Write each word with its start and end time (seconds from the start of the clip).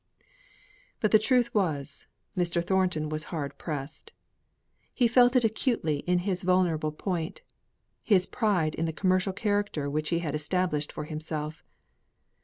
But 0.99 1.11
the 1.11 1.19
truth 1.19 1.53
was, 1.53 2.07
Mr. 2.35 2.63
Thornton 2.65 3.07
was 3.09 3.25
hard 3.25 3.55
pressed. 3.59 4.13
He 4.95 5.07
felt 5.07 5.35
it 5.35 5.43
acutely 5.43 5.97
in 6.07 6.17
his 6.25 6.41
vulnerable 6.41 6.91
point 6.91 7.43
his 8.01 8.25
pride 8.25 8.73
in 8.73 8.85
the 8.85 8.93
commercial 8.93 9.31
character 9.31 9.87
which 9.91 10.09
he 10.09 10.17
had 10.17 10.33
established 10.33 10.91
for 10.91 11.03
himself. 11.03 11.63